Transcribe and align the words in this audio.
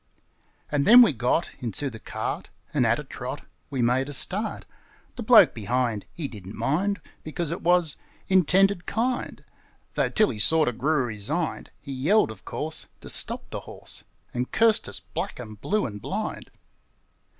And 0.71 0.87
then 0.87 1.03
we 1.03 1.13
got 1.13 1.51
Into 1.59 1.91
the 1.91 1.99
cart, 1.99 2.49
And 2.73 2.87
at 2.87 2.97
a 2.97 3.03
trot 3.03 3.45
We 3.69 3.83
made 3.83 4.09
a 4.09 4.13
start; 4.13 4.65
The 5.15 5.21
bloke 5.21 5.53
behind, 5.53 6.07
He 6.11 6.27
didn't 6.27 6.55
mind, 6.57 7.01
Becos 7.23 7.51
It 7.51 7.61
was 7.61 7.97
Intended 8.27 8.87
kind; 8.87 9.45
Though, 9.93 10.09
till 10.09 10.31
he 10.31 10.39
sorter 10.39 10.71
grew 10.71 11.03
resigned, 11.05 11.69
He 11.79 11.91
yelled, 11.91 12.31
of 12.31 12.45
course, 12.45 12.87
To 13.01 13.11
stop 13.11 13.47
the 13.51 13.59
horse, 13.59 14.03
And 14.33 14.51
cursed 14.51 14.89
us 14.89 15.01
black, 15.01 15.37
and 15.39 15.61
blue, 15.61 15.85
and 15.85 16.01
blind! 16.01 16.49